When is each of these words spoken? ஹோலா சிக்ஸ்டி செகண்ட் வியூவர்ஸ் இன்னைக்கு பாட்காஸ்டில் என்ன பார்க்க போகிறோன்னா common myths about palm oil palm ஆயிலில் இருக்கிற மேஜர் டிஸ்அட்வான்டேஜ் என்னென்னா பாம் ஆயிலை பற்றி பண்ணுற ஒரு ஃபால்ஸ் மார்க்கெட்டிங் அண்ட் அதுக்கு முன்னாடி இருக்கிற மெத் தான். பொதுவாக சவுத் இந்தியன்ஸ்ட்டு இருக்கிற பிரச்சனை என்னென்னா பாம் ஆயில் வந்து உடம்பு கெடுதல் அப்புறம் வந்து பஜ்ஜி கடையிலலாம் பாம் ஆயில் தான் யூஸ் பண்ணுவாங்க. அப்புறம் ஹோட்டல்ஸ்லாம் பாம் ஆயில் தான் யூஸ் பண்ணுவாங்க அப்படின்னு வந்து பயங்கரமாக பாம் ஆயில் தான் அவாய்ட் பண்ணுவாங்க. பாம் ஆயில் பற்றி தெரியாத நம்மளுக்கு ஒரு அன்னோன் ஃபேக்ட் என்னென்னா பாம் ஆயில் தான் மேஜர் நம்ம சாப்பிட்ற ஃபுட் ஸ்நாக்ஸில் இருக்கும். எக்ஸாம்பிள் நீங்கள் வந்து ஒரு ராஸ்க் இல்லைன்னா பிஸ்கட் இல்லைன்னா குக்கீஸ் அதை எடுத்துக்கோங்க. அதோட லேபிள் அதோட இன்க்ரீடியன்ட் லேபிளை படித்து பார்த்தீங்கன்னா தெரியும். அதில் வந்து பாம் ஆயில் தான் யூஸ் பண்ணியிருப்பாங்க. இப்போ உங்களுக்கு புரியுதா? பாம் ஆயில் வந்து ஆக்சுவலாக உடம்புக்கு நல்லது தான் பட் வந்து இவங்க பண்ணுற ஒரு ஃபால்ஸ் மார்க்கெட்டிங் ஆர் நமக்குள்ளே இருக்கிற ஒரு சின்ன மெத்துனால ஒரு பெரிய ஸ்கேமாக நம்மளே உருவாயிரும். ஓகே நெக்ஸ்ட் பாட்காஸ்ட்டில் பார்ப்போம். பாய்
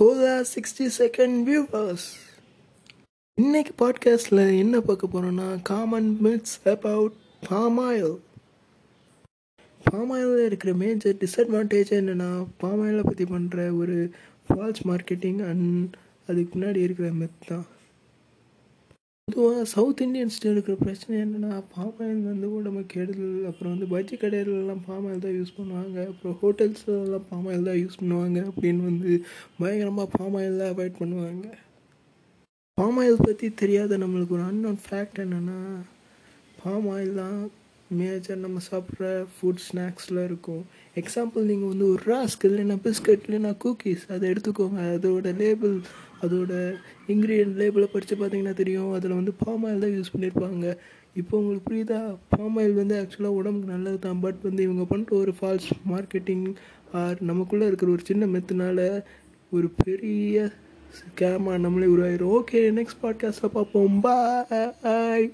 ஹோலா 0.00 0.44
சிக்ஸ்டி 0.54 0.90
செகண்ட் 0.98 1.42
வியூவர்ஸ் 1.42 2.06
இன்னைக்கு 3.34 3.72
பாட்காஸ்டில் 3.78 4.58
என்ன 4.58 4.80
பார்க்க 4.80 5.06
போகிறோன்னா 5.06 5.62
common 5.62 6.18
myths 6.24 6.68
about 6.68 7.12
palm 7.48 7.78
oil 7.78 8.14
palm 9.90 10.10
ஆயிலில் 10.10 10.44
இருக்கிற 10.44 10.74
மேஜர் 10.74 11.16
டிஸ்அட்வான்டேஜ் 11.16 11.90
என்னென்னா 11.90 12.46
பாம் 12.58 12.82
ஆயிலை 12.82 13.00
பற்றி 13.04 13.24
பண்ணுற 13.24 13.76
ஒரு 13.78 14.10
ஃபால்ஸ் 14.48 14.82
மார்க்கெட்டிங் 14.84 15.48
அண்ட் 15.48 15.94
அதுக்கு 16.26 16.58
முன்னாடி 16.58 16.76
இருக்கிற 16.76 17.08
மெத் 17.08 17.46
தான். 17.46 17.66
பொதுவாக 19.30 19.64
சவுத் 19.72 20.00
இந்தியன்ஸ்ட்டு 20.04 20.52
இருக்கிற 20.52 20.74
பிரச்சனை 20.80 21.14
என்னென்னா 21.24 21.50
பாம் 21.72 21.98
ஆயில் 22.04 22.22
வந்து 22.30 22.46
உடம்பு 22.56 22.80
கெடுதல் 22.92 23.44
அப்புறம் 23.50 23.72
வந்து 23.74 23.86
பஜ்ஜி 23.92 24.16
கடையிலலாம் 24.22 24.80
பாம் 24.86 25.06
ஆயில் 25.08 25.22
தான் 25.24 25.36
யூஸ் 25.36 25.52
பண்ணுவாங்க. 25.58 25.98
அப்புறம் 26.12 26.34
ஹோட்டல்ஸ்லாம் 26.40 27.26
பாம் 27.28 27.46
ஆயில் 27.50 27.68
தான் 27.68 27.78
யூஸ் 27.82 27.98
பண்ணுவாங்க 28.00 28.38
அப்படின்னு 28.50 28.82
வந்து 28.88 29.12
பயங்கரமாக 29.60 30.08
பாம் 30.16 30.36
ஆயில் 30.40 30.58
தான் 30.62 30.72
அவாய்ட் 30.74 30.98
பண்ணுவாங்க. 31.02 31.46
பாம் 32.78 32.98
ஆயில் 33.02 33.24
பற்றி 33.28 33.48
தெரியாத 33.62 33.98
நம்மளுக்கு 34.04 34.36
ஒரு 34.38 34.44
அன்னோன் 34.50 34.80
ஃபேக்ட் 34.86 35.22
என்னென்னா 35.26 35.58
பாம் 36.62 36.88
ஆயில் 36.96 37.14
தான் 37.22 37.38
மேஜர் 37.98 38.36
நம்ம 38.36 38.58
சாப்பிட்ற 38.70 39.06
ஃபுட் 39.34 39.62
ஸ்நாக்ஸில் 39.66 40.24
இருக்கும். 40.24 40.62
எக்ஸாம்பிள் 40.94 41.48
நீங்கள் 41.50 41.68
வந்து 41.68 41.86
ஒரு 41.92 42.02
ராஸ்க் 42.06 42.44
இல்லைன்னா 42.48 42.76
பிஸ்கட் 42.86 43.24
இல்லைன்னா 43.26 43.52
குக்கீஸ் 43.64 44.04
அதை 44.14 44.30
எடுத்துக்கோங்க. 44.30 44.80
அதோட 44.94 45.36
லேபிள் 45.36 45.80
அதோட 46.22 46.52
இன்க்ரீடியன்ட் 47.08 47.58
லேபிளை 47.62 47.88
படித்து 47.92 48.16
பார்த்தீங்கன்னா 48.16 48.52
தெரியும். 48.52 48.92
அதில் 48.92 49.12
வந்து 49.12 49.32
பாம் 49.44 49.64
ஆயில் 49.66 49.84
தான் 49.84 49.94
யூஸ் 49.96 50.12
பண்ணியிருப்பாங்க. 50.14 50.76
இப்போ 51.14 51.38
உங்களுக்கு 51.38 51.68
புரியுதா? 51.70 52.16
பாம் 52.28 52.58
ஆயில் 52.58 52.74
வந்து 52.74 52.96
ஆக்சுவலாக 53.00 53.38
உடம்புக்கு 53.40 53.72
நல்லது 53.72 53.98
தான் 53.98 54.20
பட் 54.20 54.40
வந்து 54.42 54.62
இவங்க 54.62 54.84
பண்ணுற 54.94 55.10
ஒரு 55.10 55.34
ஃபால்ஸ் 55.40 55.70
மார்க்கெட்டிங் 55.92 56.46
ஆர் 56.92 57.18
நமக்குள்ளே 57.20 57.66
இருக்கிற 57.66 57.90
ஒரு 57.90 58.04
சின்ன 58.04 58.26
மெத்துனால 58.26 59.02
ஒரு 59.50 59.70
பெரிய 59.84 60.50
ஸ்கேமாக 61.00 61.58
நம்மளே 61.58 61.86
உருவாயிரும். 61.86 62.34
ஓகே 62.38 62.62
நெக்ஸ்ட் 62.78 63.02
பாட்காஸ்ட்டில் 63.02 63.54
பார்ப்போம். 63.58 64.00
பாய் 64.00 65.30